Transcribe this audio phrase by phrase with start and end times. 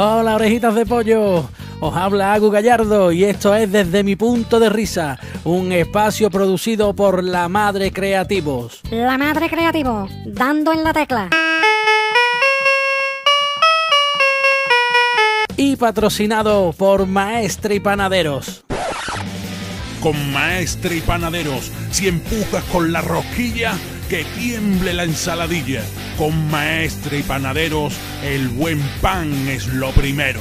[0.00, 1.50] Hola, orejitas de pollo.
[1.80, 6.94] Os habla Agu Gallardo y esto es Desde mi punto de risa, un espacio producido
[6.94, 8.80] por La Madre Creativos.
[8.92, 11.30] La Madre Creativo, dando en la tecla.
[15.56, 18.62] Y patrocinado por Maestre y Panaderos.
[20.00, 23.72] Con Maestre y Panaderos, si empujas con la rosquilla,
[24.08, 25.82] que tiemble la ensaladilla.
[26.16, 27.94] Con Maestre y Panaderos,
[28.24, 30.40] el buen pan es lo primero.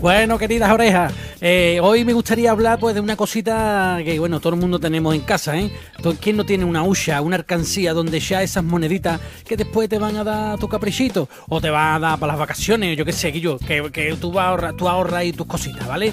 [0.00, 4.54] Bueno, queridas orejas, eh, hoy me gustaría hablar pues de una cosita que, bueno, todo
[4.54, 5.72] el mundo tenemos en casa, ¿eh?
[6.20, 10.16] ¿Quién no tiene una hucha, una alcancía donde ya esas moneditas que después te van
[10.16, 13.32] a dar tu caprichito o te van a dar para las vacaciones, yo qué sé,
[13.32, 16.12] que yo, que, tú, vas a tú ahorras ahí tus cositas, ¿vale?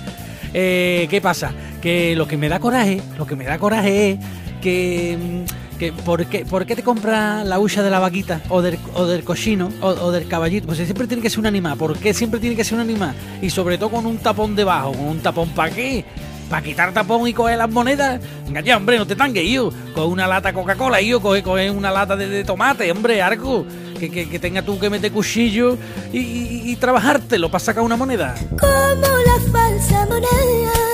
[0.51, 1.53] Eh, ¿Qué pasa?
[1.79, 4.19] Que lo que me da coraje, lo que me da coraje es
[4.61, 5.45] que...
[5.77, 9.05] que ¿por, qué, ¿Por qué te compras la hucha de la vaquita o del, o
[9.05, 10.67] del cochino o, del caballito?
[10.67, 11.77] Pues siempre tiene que ser un animal.
[11.77, 13.13] ¿Por qué siempre tiene que ser un animal?
[13.41, 14.91] Y sobre todo con un tapón debajo.
[14.93, 16.05] ¿Con un tapón para qué?
[16.49, 18.21] ¿Para quitar tapón y coger las monedas?
[18.45, 19.71] Venga ya, hombre, no te tangues, yo.
[19.93, 21.19] Coge una lata Coca-Cola, yo.
[21.21, 23.65] Coge, coge una lata de, tomate, hombre, algo.
[23.99, 25.77] Que, que, que tenga tú que meter cuchillo
[26.11, 28.35] y, y, y trabajártelo para sacar una moneda.
[28.49, 30.84] como la falsa moneda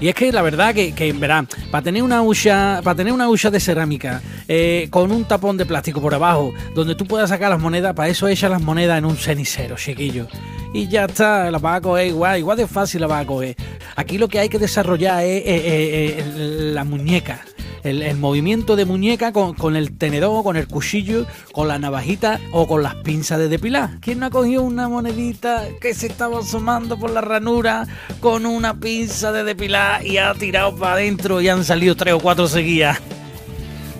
[0.00, 3.28] Y es que la verdad que, que verá, para tener una hucha, para tener una
[3.28, 7.50] hucha de cerámica eh, con un tapón de plástico por abajo, donde tú puedas sacar
[7.50, 10.26] las monedas, para eso echa las monedas en un cenicero, chiquillo.
[10.74, 13.56] Y ya está, la vas a coger igual, igual de fácil la vas a coger.
[13.96, 16.24] Aquí lo que hay que desarrollar es eh, eh,
[16.74, 17.40] la muñeca.
[17.82, 22.40] El, el movimiento de muñeca con, con el tenedor, con el cuchillo, con la navajita
[22.52, 23.98] o con las pinzas de depilar.
[24.00, 27.86] ¿Quién no ha cogido una monedita que se estaba asomando por la ranura
[28.20, 32.20] con una pinza de depilar y ha tirado para adentro y han salido tres o
[32.20, 33.00] cuatro seguidas?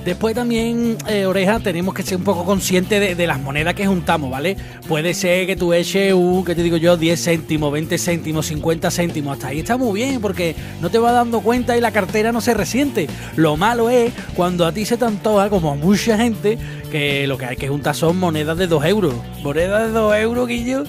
[0.06, 4.30] Después también, eh, oreja, tenemos que ser un poco conscientes de, las monedas que juntamos,
[4.30, 4.56] ¿vale?
[4.86, 8.88] Puede ser que tú eches un, que te digo yo, 10 céntimos, 20 céntimos, 50
[8.92, 12.30] céntimos, hasta ahí está muy bien, porque no te vas dando cuenta y la cartera
[12.30, 13.08] no se resiente.
[13.34, 16.56] Lo malo es cuando a ti se te antoja, como a mucha gente,
[16.92, 19.14] que lo que hay que juntar son monedas de 2 euros.
[19.42, 20.84] Monedas de 2 euros, Guillo,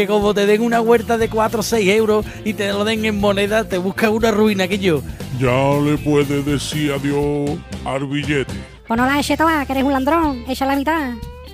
[0.00, 3.04] que como te den una huerta de 4 o 6 euros y te lo den
[3.04, 5.02] en monedas, te buscas una ruina, Guillo.
[5.38, 8.52] Ya le puede decir adiós al billete.
[8.86, 11.12] Pues no la eches toda, que eres un landrón, echa la mitad.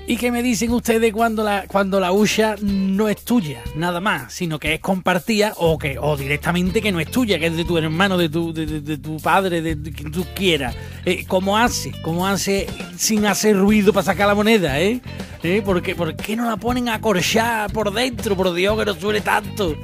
[0.09, 4.33] ¿Y qué me dicen ustedes cuando la, cuando la hucha no es tuya, nada más,
[4.33, 7.65] sino que es compartida o que o directamente que no es tuya, que es de
[7.65, 10.77] tu hermano, de tu, de, de- de tu padre, de, de quien tú quieras?
[11.05, 11.91] Eh, ¿Cómo hace?
[12.03, 15.01] ¿Cómo hace sin hacer ruido para sacar la moneda, eh?
[15.47, 15.62] ¿Eh?
[15.62, 18.37] ¿Por, qué, ¿Por qué no la ponen a corchar por dentro?
[18.37, 19.77] Por Dios, que no suele tanto.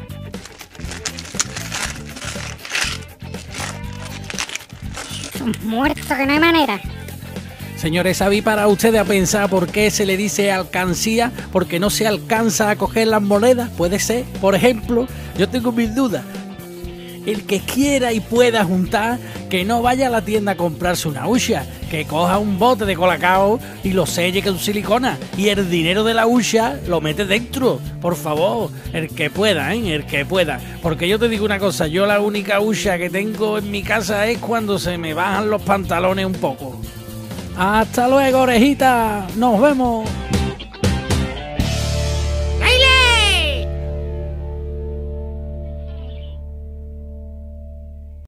[5.62, 6.80] Muerto, que no hay manera.
[7.76, 11.30] Señores, ¿sabí para ustedes a pensar por qué se le dice alcancía?
[11.52, 13.70] Porque no se alcanza a coger las monedas.
[13.70, 15.06] Puede ser, por ejemplo,
[15.38, 16.24] yo tengo mis dudas.
[17.26, 19.18] El que quiera y pueda juntar,
[19.48, 22.96] que no vaya a la tienda a comprarse una hucha, que coja un bote de
[22.96, 25.18] colacao y lo selle con silicona.
[25.36, 27.80] Y el dinero de la hucha lo mete dentro.
[28.00, 29.94] Por favor, el que pueda, ¿eh?
[29.94, 30.60] El que pueda.
[30.82, 34.26] Porque yo te digo una cosa, yo la única hucha que tengo en mi casa
[34.26, 36.80] es cuando se me bajan los pantalones un poco.
[37.56, 39.26] Hasta luego, orejita.
[39.36, 40.08] Nos vemos.